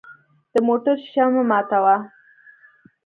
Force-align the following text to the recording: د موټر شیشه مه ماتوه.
د 0.53 0.55
موټر 0.67 0.95
شیشه 1.03 1.25
مه 1.33 1.43
ماتوه. 1.49 1.95